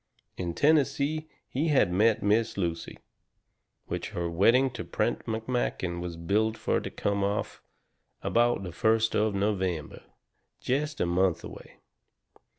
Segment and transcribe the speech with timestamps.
[0.35, 2.97] In Tennessee he had met Miss Lucy.
[3.85, 7.61] Which her wedding to Prent McMakin was billed fur to come off
[8.23, 10.01] about the first of November,
[10.59, 11.81] jest a month away.